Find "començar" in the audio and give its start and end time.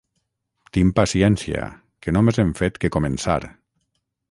2.99-3.39